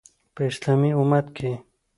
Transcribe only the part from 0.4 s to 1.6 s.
اسلامي امت کې